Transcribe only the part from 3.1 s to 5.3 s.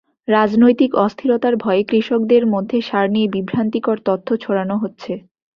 নিয়ে বিভ্রান্তিকর তথ্য ছড়ানো হচ্ছে।